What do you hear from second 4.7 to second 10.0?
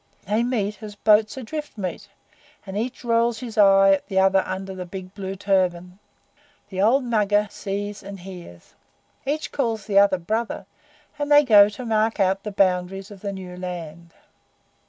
the big blue turban. The old Mugger sees and hears. Each calls the